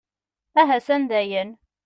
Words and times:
Ahasan 0.61 1.03
dayen! 1.09 1.49